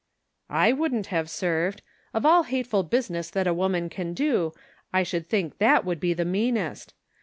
[0.33, 4.51] '* I wouldn't have served; of all hateful business that a woman can do,
[4.91, 6.95] I should think that would be the meanest.